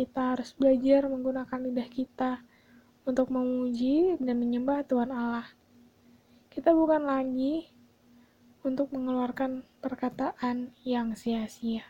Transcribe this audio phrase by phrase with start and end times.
[0.00, 2.40] kita harus belajar menggunakan lidah kita
[3.04, 5.44] untuk memuji dan menyembah Tuhan Allah.
[6.48, 7.68] Kita bukan lagi
[8.64, 11.84] untuk mengeluarkan perkataan yang sia-sia.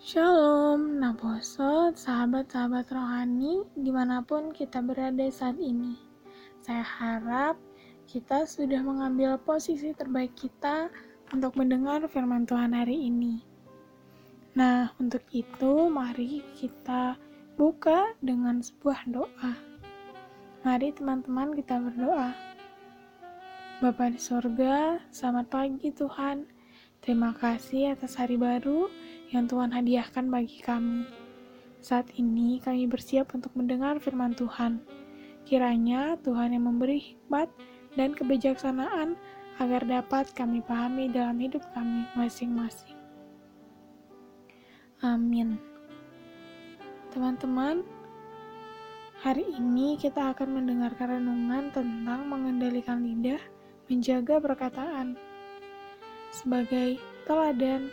[0.00, 6.00] Shalom, Naposot, sahabat-sahabat rohani, di mana pun kita berada saat ini.
[6.64, 7.60] Saya harap
[8.12, 10.92] kita sudah mengambil posisi terbaik kita
[11.32, 13.40] untuk mendengar firman Tuhan hari ini.
[14.52, 17.16] Nah, untuk itu mari kita
[17.56, 19.56] buka dengan sebuah doa.
[20.60, 22.36] Mari teman-teman kita berdoa.
[23.80, 26.44] Bapa di sorga, selamat pagi Tuhan.
[27.00, 28.92] Terima kasih atas hari baru
[29.32, 31.08] yang Tuhan hadiahkan bagi kami.
[31.80, 34.84] Saat ini kami bersiap untuk mendengar firman Tuhan.
[35.48, 39.14] Kiranya Tuhan yang memberi hikmat dan kebijaksanaan
[39.60, 42.96] agar dapat kami pahami dalam hidup kami masing-masing.
[45.02, 45.58] Amin.
[47.12, 47.84] Teman-teman,
[49.20, 53.42] hari ini kita akan mendengarkan renungan tentang mengendalikan lidah,
[53.90, 55.18] menjaga perkataan.
[56.32, 56.96] Sebagai
[57.28, 57.92] teladan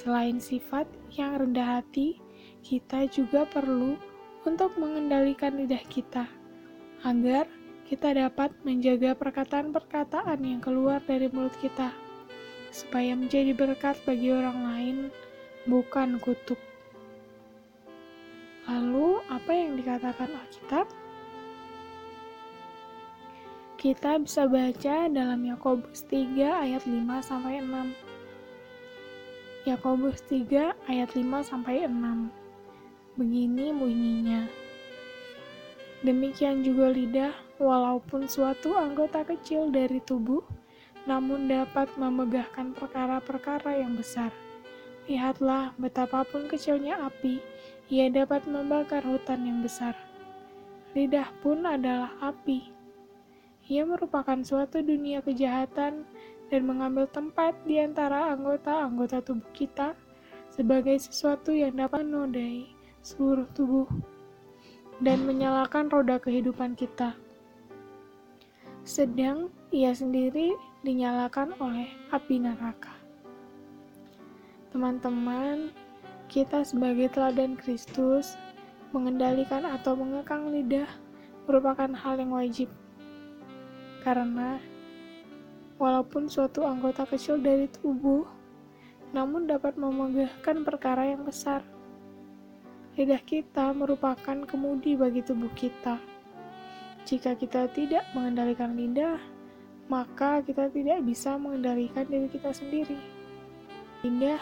[0.00, 2.16] Selain sifat yang rendah hati,
[2.64, 4.00] kita juga perlu
[4.48, 6.24] untuk mengendalikan lidah kita
[7.04, 7.44] agar
[7.90, 11.90] kita dapat menjaga perkataan-perkataan yang keluar dari mulut kita
[12.70, 14.96] supaya menjadi berkat bagi orang lain,
[15.66, 16.62] bukan kutuk.
[18.70, 20.86] Lalu, apa yang dikatakan Alkitab?
[23.74, 26.94] Kita bisa baca dalam Yakobus 3 ayat 5
[27.26, 29.66] sampai 6.
[29.66, 32.30] Yakobus 3 ayat 5 sampai 6.
[33.18, 34.46] Begini bunyinya.
[36.06, 40.40] Demikian juga lidah, walaupun suatu anggota kecil dari tubuh,
[41.04, 44.32] namun dapat memegahkan perkara-perkara yang besar.
[45.04, 47.38] Lihatlah betapapun kecilnya api,
[47.92, 49.92] ia dapat membakar hutan yang besar.
[50.96, 52.72] Lidah pun adalah api.
[53.70, 56.02] Ia merupakan suatu dunia kejahatan
[56.50, 59.94] dan mengambil tempat di antara anggota-anggota tubuh kita
[60.50, 62.66] sebagai sesuatu yang dapat menodai
[63.00, 63.86] seluruh tubuh
[65.00, 67.16] dan menyalakan roda kehidupan kita.
[68.90, 72.90] Sedang ia sendiri dinyalakan oleh api neraka.
[74.74, 75.70] Teman-teman,
[76.26, 78.34] kita sebagai teladan Kristus
[78.90, 80.90] mengendalikan atau mengekang lidah
[81.46, 82.66] merupakan hal yang wajib.
[84.02, 84.58] Karena
[85.78, 88.26] walaupun suatu anggota kecil dari tubuh,
[89.14, 91.62] namun dapat memegahkan perkara yang besar.
[92.98, 96.09] Lidah kita merupakan kemudi bagi tubuh kita.
[97.08, 99.18] Jika kita tidak mengendalikan lidah,
[99.90, 102.98] maka kita tidak bisa mengendalikan diri kita sendiri.
[104.06, 104.40] Lidah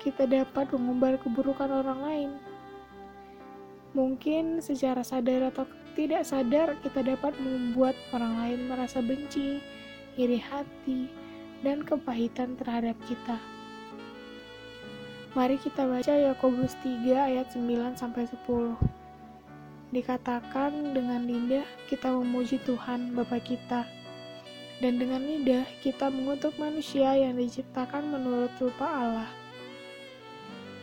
[0.00, 2.30] kita dapat mengumbar keburukan orang lain.
[3.92, 5.66] Mungkin secara sadar atau
[5.98, 9.58] tidak sadar kita dapat membuat orang lain merasa benci,
[10.14, 11.10] iri hati,
[11.66, 13.36] dan kepahitan terhadap kita.
[15.34, 18.97] Mari kita baca Yakobus 3 ayat 9 sampai 10.
[19.88, 23.88] Dikatakan dengan lidah kita memuji Tuhan Bapa kita,
[24.84, 29.30] dan dengan lidah kita mengutuk manusia yang diciptakan menurut rupa Allah.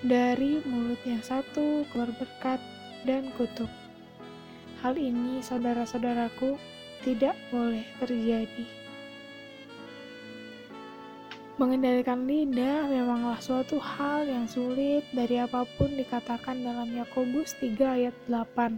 [0.00, 2.60] Dari mulut yang satu keluar berkat
[3.04, 3.68] dan kutuk.
[4.80, 6.56] Hal ini, saudara-saudaraku,
[7.04, 8.85] tidak boleh terjadi.
[11.56, 18.12] Mengendalikan lidah memanglah suatu hal yang sulit dari apa pun dikatakan dalam Yakobus 3 ayat
[18.28, 18.76] 8.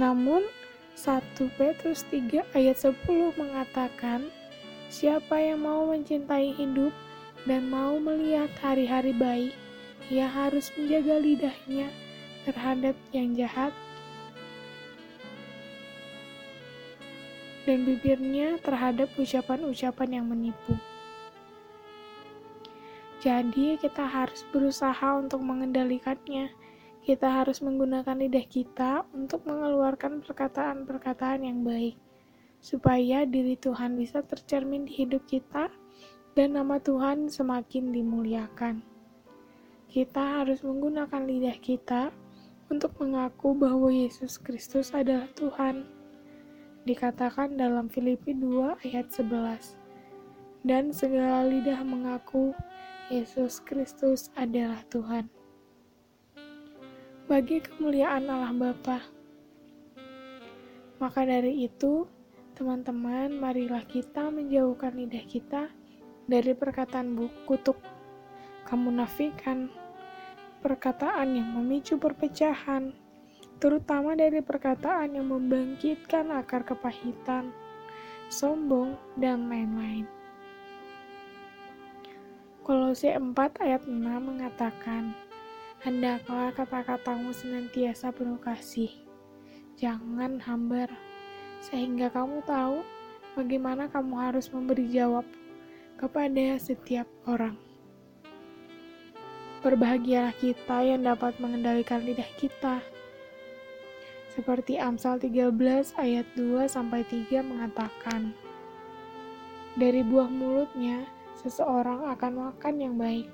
[0.00, 0.48] Namun,
[0.96, 1.20] 1
[1.60, 4.32] Petrus 3 ayat 10 mengatakan,
[4.88, 6.96] Siapa yang mau mencintai hidup
[7.44, 9.52] dan mau melihat hari-hari baik,
[10.08, 11.92] ia harus menjaga lidahnya
[12.48, 13.76] terhadap yang jahat
[17.68, 20.80] dan bibirnya terhadap ucapan-ucapan yang menipu.
[23.24, 26.52] Jadi, kita harus berusaha untuk mengendalikannya.
[27.06, 31.94] Kita harus menggunakan lidah kita untuk mengeluarkan perkataan-perkataan yang baik,
[32.58, 35.70] supaya diri Tuhan bisa tercermin di hidup kita
[36.36, 38.84] dan nama Tuhan semakin dimuliakan.
[39.88, 42.12] Kita harus menggunakan lidah kita
[42.68, 45.86] untuk mengaku bahwa Yesus Kristus adalah Tuhan.
[46.84, 49.78] Dikatakan dalam Filipi 2 ayat 11.
[50.66, 52.50] Dan segala lidah mengaku
[53.06, 55.30] Yesus Kristus adalah Tuhan.
[57.26, 58.98] Bagi kemuliaan Allah Bapa.
[60.98, 62.06] Maka dari itu,
[62.56, 65.68] Teman-teman, marilah kita menjauhkan lidah kita
[66.24, 67.12] dari perkataan
[67.44, 67.76] kutuk,
[68.64, 69.68] kemunafikan,
[70.64, 72.96] perkataan yang memicu perpecahan,
[73.60, 77.52] terutama dari perkataan yang membangkitkan akar kepahitan,
[78.32, 80.15] sombong, dan lain-lain.
[82.66, 85.14] Kolose 4 ayat 6 mengatakan,
[85.86, 88.90] Hendaklah kata-katamu senantiasa penuh kasih,
[89.78, 90.90] jangan hambar,
[91.62, 92.82] sehingga kamu tahu
[93.38, 95.22] bagaimana kamu harus memberi jawab
[95.94, 97.54] kepada setiap orang.
[99.62, 102.82] Berbahagialah kita yang dapat mengendalikan lidah kita.
[104.34, 105.54] Seperti Amsal 13
[106.02, 108.34] ayat 2 sampai 3 mengatakan,
[109.78, 113.28] Dari buah mulutnya seseorang akan makan yang baik,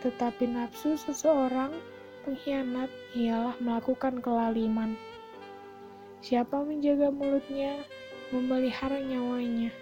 [0.00, 1.72] tetapi nafsu seseorang
[2.24, 4.96] pengkhianat ialah melakukan kelaliman.
[6.20, 7.80] Siapa menjaga mulutnya,
[8.28, 9.72] memelihara nyawanya.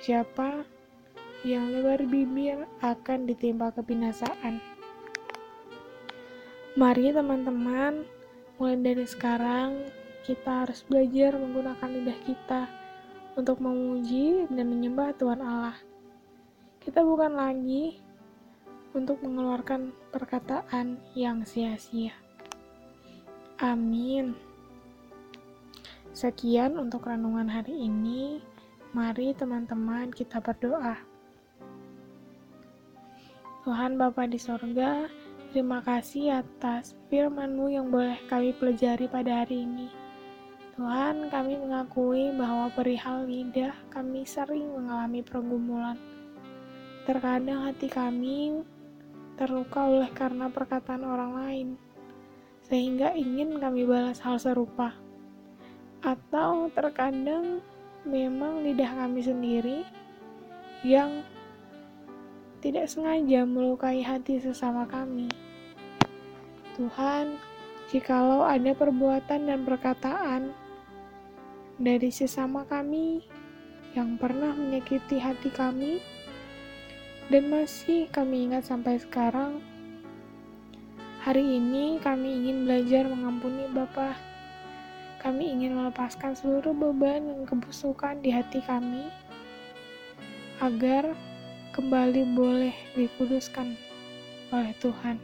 [0.00, 0.62] Siapa
[1.42, 4.62] yang lebar bibir akan ditimpa kebinasaan.
[6.78, 8.06] Mari teman-teman,
[8.56, 9.90] mulai dari sekarang
[10.22, 12.62] kita harus belajar menggunakan lidah kita
[13.34, 15.74] untuk memuji dan menyembah Tuhan Allah.
[16.80, 18.00] Kita bukan lagi
[18.96, 22.16] untuk mengeluarkan perkataan yang sia-sia.
[23.60, 24.32] Amin.
[26.16, 28.40] Sekian untuk renungan hari ini.
[28.96, 30.96] Mari teman-teman kita berdoa.
[33.60, 35.04] Tuhan Bapa di sorga,
[35.52, 39.92] terima kasih atas firman-Mu yang boleh kami pelajari pada hari ini.
[40.80, 46.00] Tuhan, kami mengakui bahwa perihal lidah kami sering mengalami pergumulan
[47.10, 48.62] Terkadang hati kami
[49.34, 51.68] terluka oleh karena perkataan orang lain,
[52.70, 54.94] sehingga ingin kami balas hal serupa.
[56.06, 57.58] Atau terkadang
[58.06, 59.82] memang lidah kami sendiri
[60.86, 61.26] yang
[62.62, 65.26] tidak sengaja melukai hati sesama kami.
[66.78, 67.42] Tuhan,
[67.90, 70.54] jikalau ada perbuatan dan perkataan
[71.74, 73.26] dari sesama kami
[73.98, 75.98] yang pernah menyakiti hati kami,
[77.30, 79.62] dan masih kami ingat sampai sekarang.
[81.22, 84.18] Hari ini kami ingin belajar mengampuni Bapa.
[85.22, 89.06] Kami ingin melepaskan seluruh beban dan kebusukan di hati kami
[90.58, 91.14] agar
[91.70, 93.78] kembali boleh dikuduskan
[94.50, 95.22] oleh Tuhan.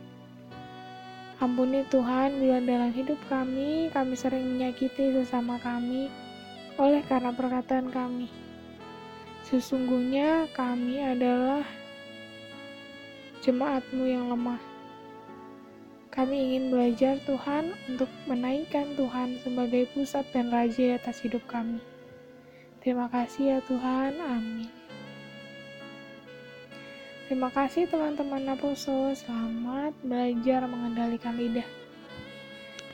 [1.42, 6.06] Ampuni Tuhan bila dalam hidup kami, kami sering menyakiti sesama kami
[6.78, 8.30] oleh karena perkataan kami.
[9.48, 11.64] Sesungguhnya kami adalah
[13.44, 14.60] jemaatmu yang lemah.
[16.12, 21.76] Kami ingin belajar Tuhan untuk menaikkan Tuhan sebagai pusat dan raja atas hidup kami.
[22.80, 24.72] Terima kasih ya Tuhan, amin.
[27.26, 31.66] Terima kasih teman-teman Naposo, selamat belajar mengendalikan lidah.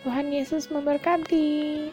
[0.03, 1.93] Tuhan Yesus memberkati.